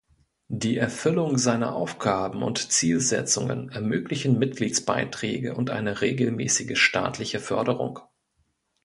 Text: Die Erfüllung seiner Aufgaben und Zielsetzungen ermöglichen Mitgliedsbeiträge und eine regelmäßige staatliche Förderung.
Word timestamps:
Die 0.49 0.77
Erfüllung 0.79 1.37
seiner 1.37 1.75
Aufgaben 1.75 2.41
und 2.41 2.71
Zielsetzungen 2.71 3.69
ermöglichen 3.69 4.39
Mitgliedsbeiträge 4.39 5.53
und 5.53 5.69
eine 5.69 6.01
regelmäßige 6.01 6.75
staatliche 6.79 7.39
Förderung. 7.39 7.99